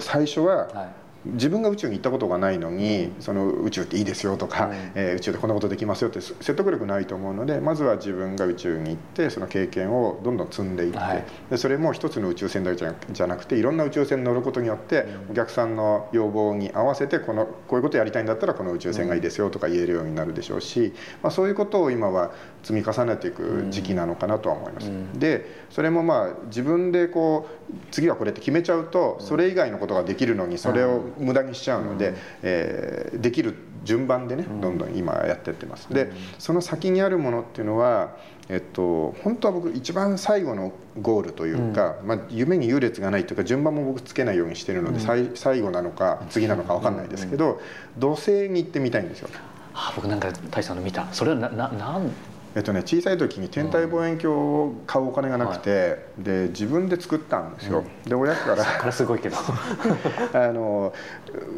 [0.00, 4.74] 最初は、はい自分が宇宙に行ったことがないのにその宇宙っていいですよとか、うん。
[4.94, 11.24] えー宇宙でこんなことできますよって説得力ないと思うのでまずは自分が宇宙に行ってその経験をどんどん積んでいって、はい。
[11.50, 12.76] でそれも一つの宇宙船だけ
[13.12, 24.88] じゃなくていろんな宇宙船に乗ることによってお客さんの要望に合わせてこのこういうことやりたいんだったらこの宇宙船がいいですよとか言えるようになるでしょうし、まあ、そういうことを今は積み重ねていく時期なのかなとは思います。
[24.88, 25.18] うん。
[25.18, 35.92] でそれもまあ自分でこう次はこれって決めちゃうとそれ以外のことができるのにそれを無駄にしちゃうので、えーできる順番でねどんどん今やってってます。
[35.92, 38.16] でその先にあるものっていうのは
[38.50, 47.60] えっと、本当は僕一番最後のゴールというか、まあ、夢に優劣がないというか順番も僕つけないようにしてるので、最最後なのか次なのか分かんないですけど、
[47.96, 49.28] 土星に行ってみたいんですよ。
[49.72, 51.06] あ僕なんか大志さんの見た。
[51.12, 52.10] それはなななん
[52.56, 59.36] えっとね、小さい時に天体望遠鏡を買うお金がなくて、で自分で作ったんですよ、で親からこれすごいけど。
[60.34, 60.92] あの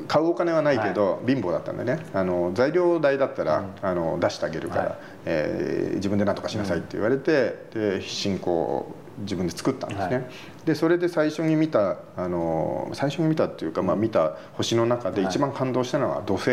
[0.06, 1.98] 買うお金はないけど、貧乏だったんでね。
[2.12, 4.94] あの材料代だったら、あの出してあげるから、はい。
[5.24, 10.24] えー自分で何とかしなさいって言われて、で必死にこう自分で作ったんですね、はい。
[10.66, 15.30] でそれで最初に見たあの最初に見たっていうか、まあ、見た星の中ではい。
[15.30, 16.48] 一番感動したのは土星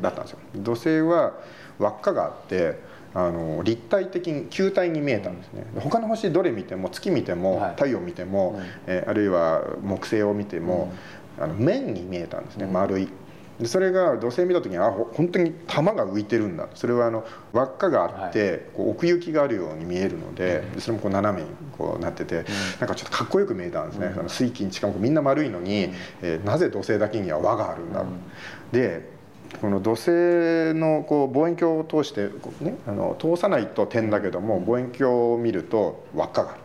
[0.00, 1.32] だったんですよ、土星は
[1.78, 2.78] 輪っかがあって
[3.14, 5.64] あの立体的に球体に見えたんですね。
[5.80, 7.70] 他の星どれ見ても月見ても、はい。
[7.72, 8.64] 太陽見ても、うん。
[8.86, 10.92] えーあるいは木星を見ても、
[11.38, 12.72] あの面に見えたんですね、うん。
[12.72, 13.08] 丸い。
[13.58, 16.68] でそれが土星見た時にあほ本当に玉が浮いてるんだ。
[16.74, 22.44] それはあの輪っかがあって、こう奥行きがあるように見えるので,、でそれもこう斜めにこうなってて、
[22.78, 25.90] なんかちょっとかっこよく見えたんですね、その水金しかもみんな丸いのに、
[26.22, 28.00] えーなぜ土星だけには輪があるんだ。
[28.00, 29.19] ろう、で
[29.60, 30.10] この土星
[30.74, 36.60] のこう望遠鏡を通してこう、ね、あの通さないと点だけども望遠鏡を見ると輪っかがある。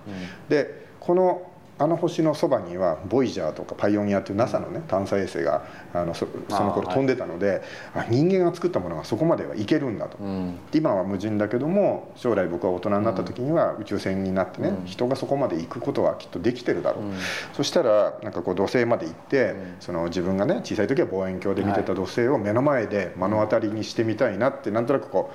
[0.49, 7.61] でこのあの星のそばにはボイジャーとかパイオニアっていう NASA のね探査衛星があのそその頃飛んでたので、
[7.93, 10.17] あ人間が作ったものがそこまではいけるんだと。
[10.17, 10.57] うん。
[10.73, 14.85] 今は無人だけども将来僕は大人になった時には宇宙船になってね、うん。
[14.85, 17.17] 人がそこまで行くことはきっとできてるだろう、うん。
[17.53, 19.75] そしたらなんかこう土星まで行って、ん。
[19.81, 25.31] その自分がね小さい時は望遠鏡で見てた土星を目の前で目の当たりにしてみたいなってなんとなくこ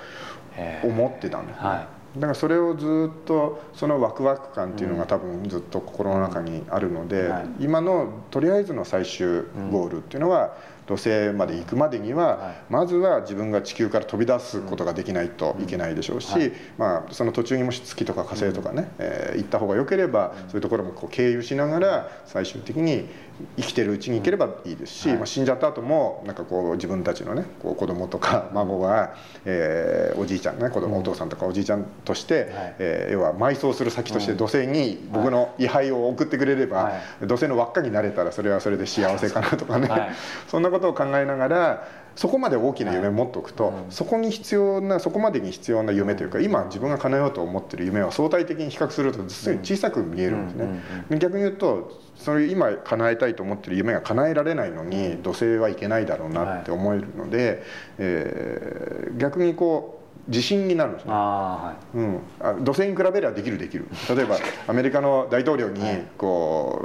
[0.55, 7.46] へう思ってたんですね、はだからそれをずっとそのワクワク感っていうのが多分ずっと心の中にあるので、はい。
[7.61, 12.57] 今のとりあえずの最終ゴールっていうのは、土星まで行くまでには、はい。
[12.68, 16.53] まずは自分が地球から飛び出すことができないといけないでしょうし、はい。
[16.79, 23.09] まあ、その途中にもし月とか火星とかね、えー行った方が良ければ、そういうところもこう経由しながら最終的に
[23.57, 25.16] 生きてるうちに行ければいいですし、はい。
[25.18, 32.74] まあ、死んじゃった後もなんかこう自分たちのねこう子供とか孫が、えーおじいちゃんね子供、お父さんとかおじいちゃんとして、はい。
[32.78, 36.90] えー要は埋葬する先として土星に僕の位牌を送ってくれれば、は
[37.22, 37.26] い。
[37.26, 40.10] 土星の輪っかになれたらそれはそれで幸せかなとかね、はい。
[40.48, 43.90] そんなことを考えながらそこまで大きな夢を持っておくと、うん。
[43.90, 50.68] そこに必要なそこまでに必要な夢というか今自分が叶えようと思ってる夢は相対的に比較すると実に小さく見えるんですね。
[51.10, 57.62] うん逆に言うとそういう今叶えたいと思ってる夢が叶えられないのに土星はいけないだろうなって思えるので、
[57.98, 59.99] えー逆にこう
[60.31, 61.11] 自信になるんですね。
[61.12, 63.87] あうん、あ土星に比べればできるできる。
[64.09, 64.38] 例えば
[64.69, 65.83] アメリカの大統領に
[66.16, 66.81] こ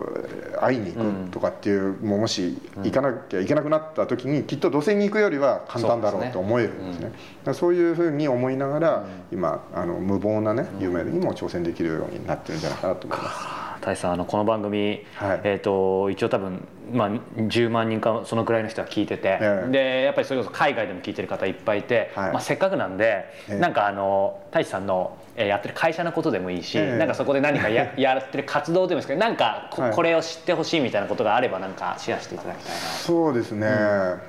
[0.54, 7.06] う会いに行くとかっていう、もうもし行かなきゃいけなくなった時にきっと土星に行くよりは簡単だろうと思えるんですね。
[7.06, 13.65] だからそういうふうに思いながら、今あの無謀なね夢にも挑戦できるようになってるんじゃないかなと思います。
[13.86, 15.42] あ大志さんあのこの番組、はい。
[15.44, 19.72] えー、と一応多分、まあ、10万人かそのくらいの人が聞いてて、ええ。
[19.72, 22.34] でやっぱりそれこそ海外でも聞いてる方いっぱいいて、はい。
[22.34, 23.60] まあ、せっかくなんで、ええ。
[23.60, 26.98] なんかあの大志さんの、えーやってる会社のことでもいいし、ええ。
[26.98, 29.92] なんかそこで何かや やってる活動でもいいですけどなんかこ,、はい。
[29.92, 32.80] これを知ってほしいみたいなことがあればなんかシェアしていただきたいな。
[32.80, 33.68] そうですね、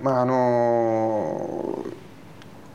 [0.03, 1.97] まああのー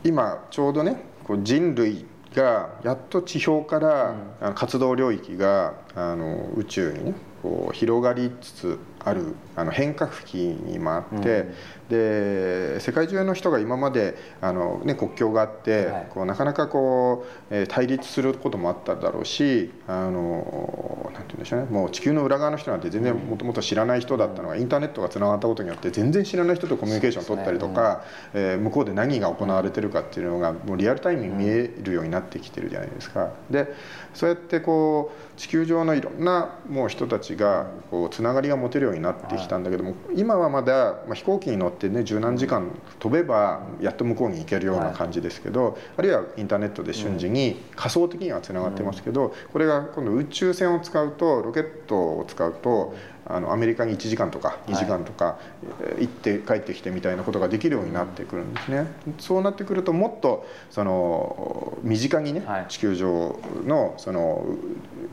[0.03, 11.47] 今ちょうどねこう人類がやっと地表から、活動領域があの宇宙にねこう広がりつつあるあの変革期にもあって、
[11.91, 16.07] で世界中の人が今まであの、ね、国境があって、はい。
[16.09, 21.65] こうなかなかこう、えー対立することもあっただろうしあのなんて言うんでしょうね。
[21.69, 33.31] もう地球の裏側の人なんて全然もともと知らない人だったのがインターネットがつながったことによって全然知らない人とコミュニケーションを取ったりとか、えー向こうで何が行われてるかっていうのがもうリアルタイムに見えるようになってきてるじゃないですか。
[33.49, 33.73] で
[34.13, 52.93] そうやってこう地球上のいろんなもう人たちがこうつながりが持てるようようになってきたんだけども、今はまだ、まあ、飛行機に乗ってね十何時間飛べばやっと向こうに行けるような感じですけど、あるいはインターネットで瞬時に仮想的にはつながってますけど、これが今度宇宙船を使うとロケットを使うと
[53.25, 55.39] あのアメリカに1時間とか2時間とか、
[55.81, 58.87] えー行って帰ってきてみたいなことができるようになってくるんですね。
[59.19, 62.65] そうなってくるともっとその身近にね、はい。
[62.69, 64.45] 地球上のその、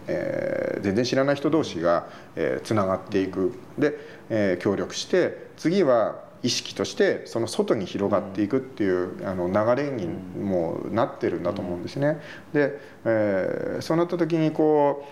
[0.06, 3.52] えー全然知らない人同士がえーつながっていく。
[3.78, 3.98] で、
[4.30, 12.20] えー協力して次は意識としてその外に広がっていくっていう、あの流れにもうなってるんだと思うんですね。
[12.52, 15.04] で、えーそうなった時にこ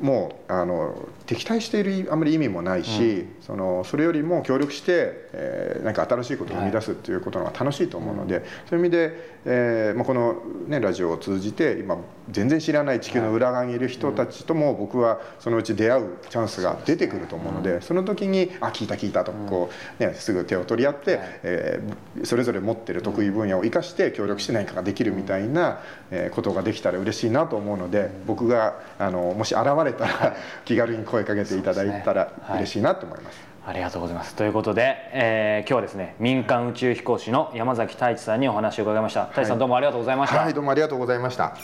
[0.00, 11.98] うもうあの敵対しているあんまり意味もないし、そのそれよりも協力して、えー、なんか新しいことを生み出すっていうことの方が楽しいと思うので、そういう意味で、えーまあ、この、ね、ラジオを通じて今
[12.30, 25.80] 全然知らない地球の裏側にいる人たちとも僕はそのうち出会うチャンスが出てくると思うので、その時に「あ聞いた聞いた」とこう、ね、すぐ手を取り合って、えーそれぞれ持ってる得意分野を生かして協力して何かができるみたいな、
[26.10, 32.58] えーことができたら嬉しいなと思うので僕があのもし現れたら気軽に声かけていただいたらはい。
[32.58, 33.33] 嬉しいなと思います。
[33.66, 34.34] ありがとうございます。
[34.34, 39.26] ということで、えー今日はですね民間宇宙飛行士の山崎太一さんにお話を伺いました。
[39.26, 40.40] 太一さんどうもありがとうございました。
[40.40, 41.56] はい、どうもありがとうございました。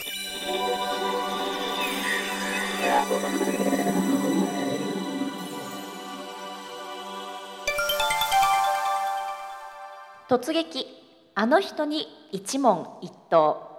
[10.29, 10.87] 突撃
[11.35, 13.70] あの人に一問一答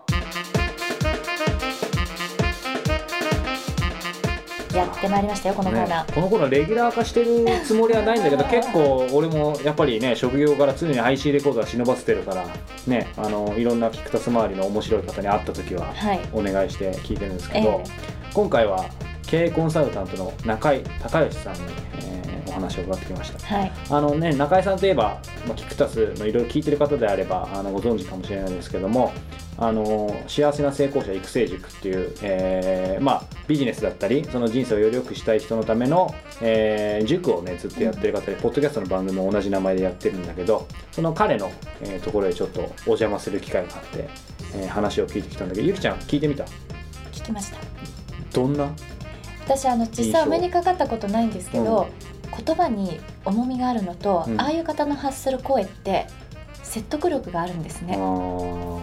[4.78, 12.46] やってまいりましたよこのコーナー、ね、この頃レギュラー化してるつもりはないんだけど 結構俺もやっぱりね職業から常に IC レコーダー忍ばせてるから
[12.88, 16.20] ねあのいろんなキクタス周りの面白い方に会った時ははい。
[16.32, 17.90] お願いして聞いてるんですけど、え
[18.34, 18.86] 今回は
[19.28, 21.60] 経営コンサルタントの中井隆義さんに、
[22.00, 22.21] えー
[22.52, 23.56] お話を伺ってきました。
[23.56, 23.72] はい。
[23.90, 29.14] あのね中井さんといえば、まあ、キクタスのいろいろ聞いてる方であればあのご存知かもしれないんですけども
[29.58, 44.10] あの幸せな成功者育成塾っていう、えーまあ、ビジネスだったりその人生をより良くしたい人のための、えー塾をねずっとやってる方で、ポッドキャストの番組も同じ名前でやってるんだけどその彼の、えーところへちょっとお邪魔する機会があって、
[44.56, 46.46] えー話を聞いてきたんだけどゆきちゃん聞いてみた？
[47.12, 47.58] 聞きました。
[48.34, 48.72] どんな？
[49.46, 51.90] 私あの実際お目にかかったことないんですけど、
[52.38, 54.40] 言葉に重みがあるのと、うん。
[54.40, 56.08] ああいう方の発する声って
[56.64, 58.82] 説得力があるんですあね、ー。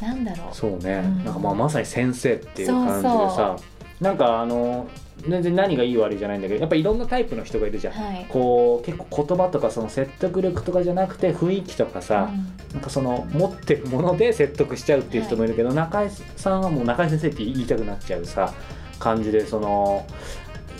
[0.00, 0.54] なんだろう。
[0.54, 1.24] そうね、うん。
[1.24, 3.56] なんかまあまさに先生っていう感じでさ
[4.00, 4.88] なんかあの
[5.28, 8.26] 全然何がいい悪いじゃないんだけどやっぱいろんなタイプの人がいるじゃん、はい。
[8.28, 12.74] こう結構言葉とかその説得力とかじゃなくて雰囲気とかさ、うん。
[12.74, 18.54] なんかその持ってるもので説得しちゃうっていう人もいるけど、中井さんはもう中井先生って言いたくなっちゃうさ
[19.00, 20.06] 感じでその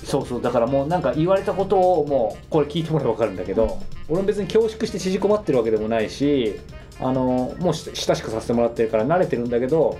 [0.08, 6.58] そうそうだからもうなんか言われたことをもうこれ聞いてもらえば分かるんだけど俺も別に恐縮して縮こまってるわけでもないし
[6.98, 9.98] あのもうし親しくさせてもらってるから慣れてるんだけど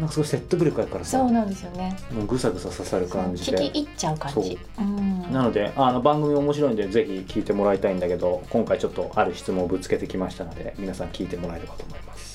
[0.00, 1.94] なんかすごい説得力あるからさそうなんですよね。
[2.10, 3.58] もうぐさぐさ刺さる感じで。
[3.58, 4.58] 聞き入っちゃう感じ。
[4.78, 5.32] うん。
[5.32, 12.29] なのであの番組面白いんでぜひ聞いてもらいたいんだけど今回ちょっとある質問をぶつけてきましたので皆さん聞いてもらえればと思います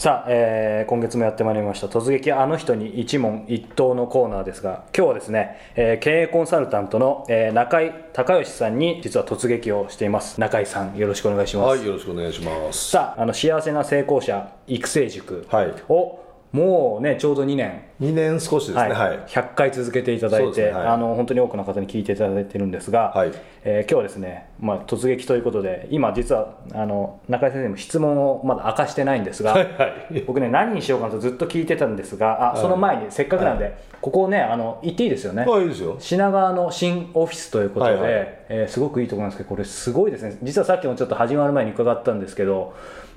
[0.00, 1.86] さあ、えー今月もやってまいりました。
[1.86, 10.40] 突撃あの人に一問一答のコーナーですが今日はですね、えー経営コンサルタントの、えー中井隆義さんに実は突撃をしています。
[10.40, 12.92] 中井さんよろしくお願いします、はい、よろしくお願いします。
[12.92, 15.74] さああの幸せな成功者育成塾はい。
[15.90, 16.18] を、
[16.52, 17.82] もうねちょうど2年。
[18.00, 18.92] 2年少しですね。
[18.92, 19.18] はい。
[19.26, 20.70] 100回続けていただいて、ね。
[20.70, 20.86] はい。
[20.86, 23.32] あの本当に多くの方に聞いていただいてるんですが、はい。
[23.62, 30.20] えー今日はですね、まあ、突撃ということで今実はあの中井先生も質問をまだ明かしてないんですが、はいはい。
[30.26, 35.96] 僕ね何にしようかなとずっと聞いてたんですがあその前にせっかくなんで、ここをねあの行っていいですよね、あ、いいですよ。
[35.98, 38.12] 品川の新オフィスということで、はいはい。
[38.48, 40.36] えーすごくいいところなんですけどこれすごいですね。
[40.42, 42.72] 実はさっきもちょっと始まる前に伺ったんですけど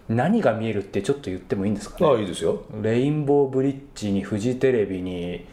[0.09, 2.07] 何が見えるってちょっと言ってもいいんですかね？
[2.07, 2.63] あ、いいですよ。
[2.81, 5.45] レインボーブリッジにフジテレビに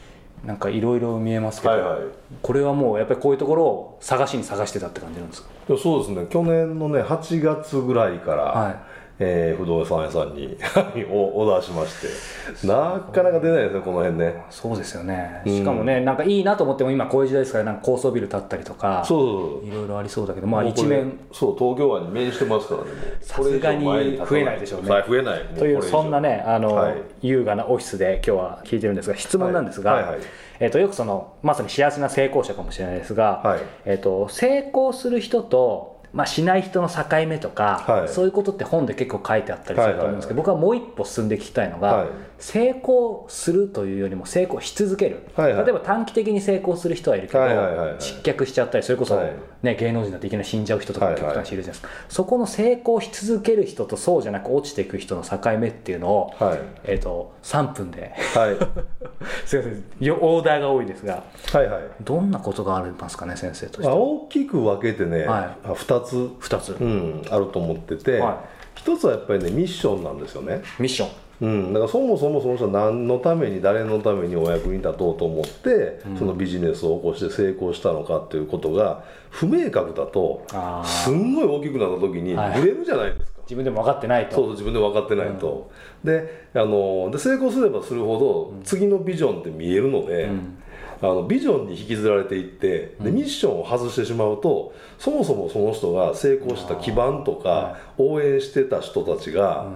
[0.45, 2.01] なんかいろいろ見えますけど、はいはい
[2.43, 5.49] これはもうやっぱりこういうところを探しに探してたって感じなんですか
[5.83, 6.27] そうですね。
[6.31, 8.77] 去年のね、8月ぐらいから、はい
[9.23, 10.57] えー不動産屋さんに
[11.13, 14.43] おオーダーしまして、なかなか出ないですね、この辺ね。
[14.49, 15.43] そうですよね。
[15.45, 15.53] うん。
[15.59, 21.19] しかもね、なんかいいなと思っても今こういう時代ですからなんか高層ビル建ったりとかそういろいろありそうだけどまあ一面。
[21.33, 22.87] そう、東京湾に面してますからね。
[23.21, 25.45] さすがに増えないでしょうねはい、増えない。
[25.45, 26.95] もというそんなねあの、はい。
[27.21, 30.03] 優雅なオフィスで今日は聞いてるんですが質問なんですが、はい。
[30.03, 30.21] はいはい。
[30.61, 33.61] えー、とよくそのまさに幸せな成功者かもしれないですが、はい。
[33.85, 42.09] えー、と成功する人とまあ、しない人の境目とか、はいそういうことって本で結構書いてあったりすると思うんですけど、僕はもう一歩進んで聞きたいのが、はい
[42.41, 45.65] 成功するというよりも成功し続ける、はいはい。
[45.65, 48.01] 例えば短期的に成功する人はいるけど、はいはいはいはい。
[48.01, 49.33] 失脚しちゃったりそれこそ、はい。
[49.63, 56.59] ね、芸能人だっていきなり死んじゃう人とか極端にいるじゃないですか、そこの成功し続ける人とそうじゃなく落ちていく人の境目っていうのを、はい。
[56.85, 58.15] えー、と3分で。
[58.35, 58.57] はい。
[59.45, 59.85] すいません。
[60.01, 61.23] よオーダーが多いですが
[61.53, 61.83] はいはい。
[62.03, 71.09] どんなことがありますかね先生として大きく分けてね、はあ2つ、2つ、うん、あると思ってて、は一つはやっぱりねミッションなんですよね、ミッション
[71.41, 80.45] うん、だからそもそもその人は何のために誰のためにお役に立とうと思って、そのビジネスを起こして成功したのかっていうことが不明確だと
[80.85, 83.41] すんごい大きくなった時にはいブレるじゃないですか。
[83.43, 84.37] 自分でも分かってないと。
[84.37, 85.71] そうそう自分で分かってないと、
[86.05, 90.57] であので成功すればするほど次のビジョンって見えるので、ん。
[91.03, 99.67] あのビジョンに引きずられていってでミッションを外してしまうとそもそもその人が成功した基盤とか応援してた人たちが、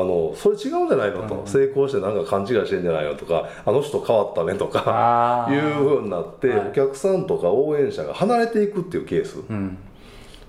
[0.00, 6.68] あのそれ違うんじゃないのと、成功してなんか勘違いしてんじゃないのとかあの人変わったねとかいうふうになって、はい。
[6.68, 9.38] お客さんとか応援者が離れていくっていうケース。
[9.38, 9.76] うん。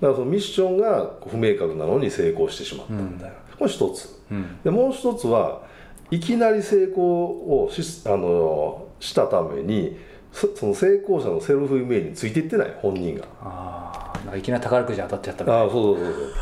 [0.00, 4.22] からそのミッションが不明確なのに成功してしまったみたいな、これ一つ。
[4.30, 4.62] うん。
[4.62, 5.62] でもう一つは
[6.10, 9.96] いきなり成功をしあのしたために
[10.32, 13.24] そその成功者のセルフイメージについていってない本人が。
[13.40, 14.24] あー。
[14.24, 16.32] なんかいきなり宝くじ当たっちゃったみたいああそうそうそうそう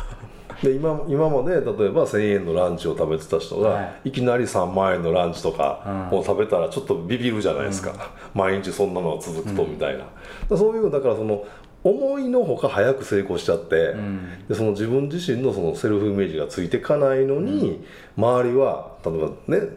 [0.63, 4.11] で今今まで例えば1000円のランチを食べてた人が、、はい。
[4.11, 10.11] きなり3万円のランチとかを食べたらちょっとビビるじゃないですか、毎日そんなのが続くとみたいな、だか
[10.51, 11.45] らそういうだからその
[11.83, 14.47] 思いのほか早く成功しちゃって、ん。
[14.47, 17.83] でその自分自身のそのセルフイメージがついていかないのに、
[18.17, 19.67] 周りは例えばね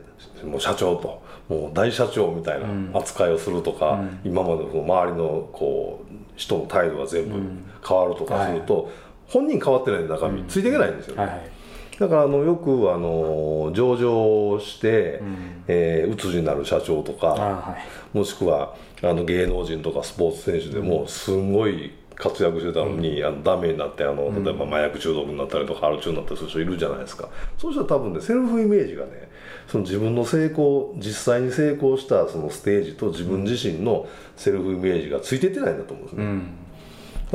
[0.44, 7.40] もう社長ともう大社長みたいな扱いをするとか、今までの周りのこう人の態度が全部
[7.86, 8.90] 変わるとかすると、
[9.28, 11.16] 本人変わってないんで中身、ついていけないんですよ。
[11.16, 11.50] ね、はいはい。
[11.98, 15.20] だからあのよくあの上場して、
[15.66, 17.76] えー鬱になる社長とか、は
[18.14, 18.16] い。
[18.16, 27.28] もしくはあの芸能人とかスポーツ選手でもすんごい活躍してたのに、あのダメになってあの例えば麻薬中毒になったりとかアル中になったりする人いるじゃないですか。
[27.58, 29.28] そうしたら多分ねセルフイメージがね
[29.68, 36.48] その自分の成功実際に成功したそのステージと自分自身のセルフイメージがついていってないんだと思うんですね、うん。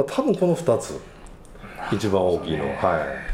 [0.06, 1.00] 多分この2つ
[1.92, 2.66] 一番大きいの。
[2.66, 3.32] はい。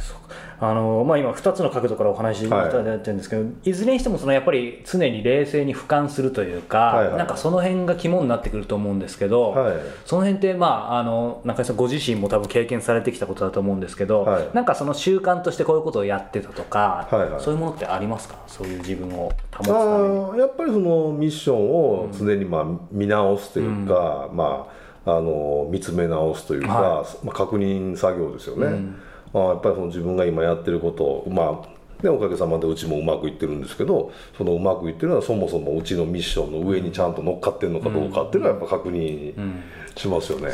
[0.59, 7.17] あのまあ、今2つの角度からお話しいただいてるんですけど、い、ずれにしてもそのやっぱり常に冷静に俯瞰するというか、はいはい。
[7.17, 9.75] なんかその辺が肝になってくると思うんですけど、はい。
[10.05, 14.49] その辺って、まあ、あの中井さんご自身も多分経験されてきたことだと思うんですけど、はい。
[14.53, 17.39] なんかその習慣としてこういうことをやってたとか、はいはい。
[17.39, 18.37] そういうものってありますか？
[18.47, 20.39] そういう自分を保つために。
[20.39, 24.73] やっぱりそのミッションを常にまあ見直すというか、まあ、
[25.08, 28.95] あの見つめ直すというか、はまあ、確認作業ですよね、うん。
[29.34, 39.64] あーやっぱりその自分が今やってることをまあね、おかげさまでうちもうまくいってるんですけどそのうまくいってるのはそもそもうちのミッションの上にちゃんと乗っかってるのかどうかっていうのはやっぱ確認うん
[39.95, 40.49] しますよね。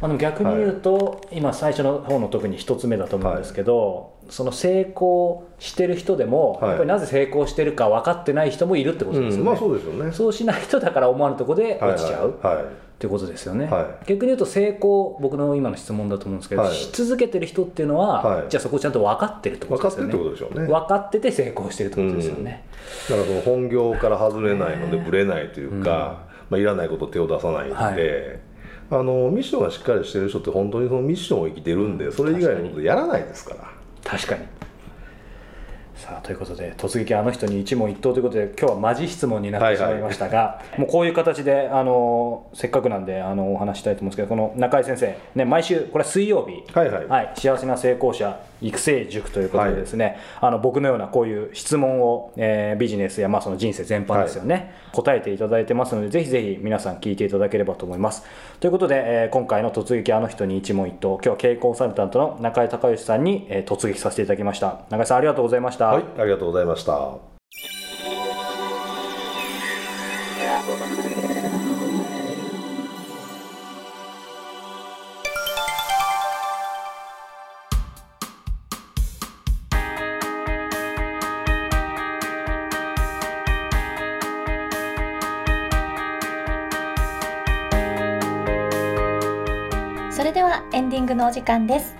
[0.00, 6.68] まあ、でも逆に言うと、今最初の方の特に一つ目だと思うんですけど、その成功してる人でも、はい。
[6.70, 10.12] やっぱりなぜ成功してるか分かってない人もいるってことですよね、うん、まあそうですよね。
[10.12, 12.64] そうしないとだから思わぬところではい落ちちゃう、はいはい
[13.00, 14.06] っていうことですよね、はい。
[14.08, 16.74] 逆に言うと成功僕の今の質問だと思うんですけど、はい。
[16.74, 18.46] し続けてる人っていうのは、はい。
[18.50, 20.12] じゃあそこちゃんと分かってるってこ分かってとですよね。
[20.12, 20.66] るってことでしょうね。
[20.66, 22.64] 分かってて成功してるってことですよね、
[23.08, 29.00] だからその本業から外れないのでぶれないというか、まあ、いらないこと手を出さないんで、はい。
[29.00, 33.64] あのミッションがしっかりしてる人って本当にそのミッションを生きてるんでそれ以外のことやらないですから。
[34.04, 34.46] 確かに
[36.00, 47.32] さあということで突撃あの人に一問一答ということで今日はマジ質問になってしまいましたが、もうこういう形であのせっかくなんであのお話ししたいと思うんですけどこの中井先生、ね、毎週これは水曜日、はいはい。
[47.34, 58.22] 幸せな成功者育成塾ということでですね、あの僕のようなこういう質問を、えービジネスやまあその人生全般ですよね、答えていただいてますのでぜひぜひ皆さん聞いていただければと思います。
[58.58, 64.80] ということで、えー今回の突撃あの人に一問一答今日は経営コンサルタントの中井隆義さんに、えー突撃させていただきました。
[64.90, 66.92] 中井さんありがとうございました、はいありがとうございました。
[90.12, 91.96] それではエンディングのお時間です。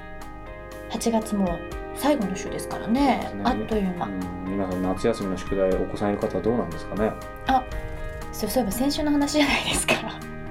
[0.91, 1.59] 8月も
[2.01, 3.31] 最後の週ですからね。
[3.45, 4.09] あっという間、
[4.49, 7.13] 皆さん夏休みの宿題お子さんいる方はどうなんですかね？
[8.33, 9.95] そうそういえば先週の話じゃないですか。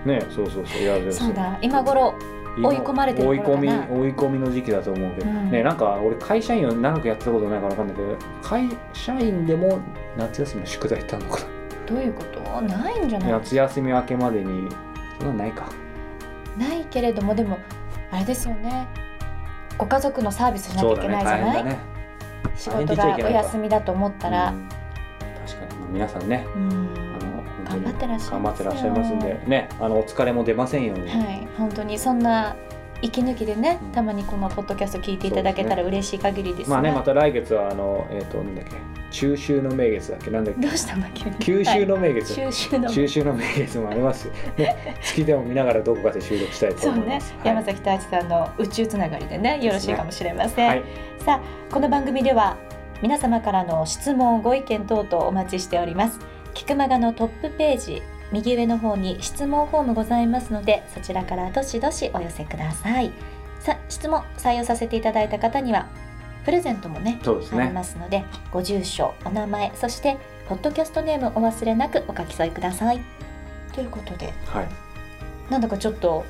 [0.05, 0.81] ねそうそうそう。
[0.81, 1.33] いやでそう。
[1.33, 1.57] だ。
[1.63, 2.13] 今頃
[2.55, 5.49] 今追い込まれてる追い込み追い込みの時期だと思うけど、うん。
[5.49, 9.79] ねなんか俺会社員を長くやってたことないから分かんないけど会社員でも
[10.17, 11.39] 夏休みの宿題ってあるのか
[11.87, 12.61] どういうこと？
[12.61, 13.39] ないんじゃなない？
[13.39, 14.69] 夏休み明けまでに。
[15.17, 15.67] そんなのないか。
[16.59, 17.57] ないけれどもでも
[18.11, 18.87] あれですよね
[19.79, 21.79] ご家族のサービスしなきゃいけないじゃない、大変だね。
[22.55, 24.69] 仕事がお休みだと思ったら、うん
[25.47, 25.79] 確かに。
[25.79, 26.45] まあ皆さんね。
[26.55, 26.69] うん。
[26.69, 29.41] あの本当に頑張ってらっしゃいますよ頑張ってらっしゃいますんで。
[29.47, 32.55] ねあのお疲れも出ませんように、はい本当にそんな
[33.01, 33.91] 息抜きでね、うん。
[33.91, 38.71] たまにこのポッドキャスト聞いていただけたら嬉しい限りですまあねまた来月はあのえっ、となんだっけ？
[39.11, 40.29] 中秋の名月だっけ？
[40.29, 40.61] なんだっけ？
[40.61, 46.97] どうしたんだっけ九州の名月、中秋の中秋の名月もありますよ、ね、月でも見ながらどこかで収録したいとそうね。
[46.99, 47.09] 思い。
[47.09, 47.33] ます。
[47.43, 50.83] 山崎太一さんの宇宙つながりでねよろしいかもしれません、はい、
[51.23, 52.57] さあこの番組では
[53.01, 56.19] 皆様からの質問ご意見等々お待ちしております。
[56.53, 63.11] キクマガのトップページ右上の方に質問フォームございますのでそちらからどしどしお寄せください。
[63.59, 65.87] さあ質問採用させていただいた方には
[66.45, 67.63] プレゼントもねそうですね。
[67.63, 70.17] ありますのでご住所お名前そして
[70.47, 73.01] ポッドキャストネームお忘れなくお書き添えください。
[73.73, 74.67] ということではい。
[75.49, 76.25] なんだかちょっと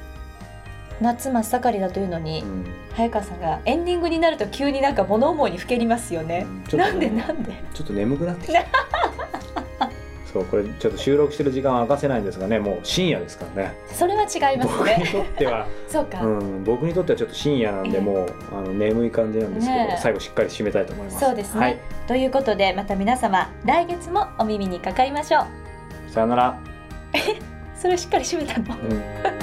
[1.01, 2.65] 夏真っ盛りだというのに、うん。
[2.93, 7.53] 早川さんがエンディングになると急になんか物思いにふけりますよね、ちょっとなんでなんで？
[7.73, 8.65] ちょっと眠くなってきた。
[10.31, 13.77] そうこれちょっと収録してる時間は明かせないんですがねもう深夜ですからね。
[13.91, 18.01] それは違います僕にねとっては、 そうか、うん、僕にとってはちょっと深夜なんでええ。
[18.01, 19.97] もうあの眠い感じなんですけど、ねえ。
[19.99, 21.19] 最後しっかり締めたいと思います。
[21.19, 21.77] そうですね、はい。
[22.07, 26.11] ということでまた皆様来月もお耳にかかりましょう。
[26.11, 26.59] さよなら。
[27.75, 28.75] それをしっかり締めたの？
[28.75, 29.38] うん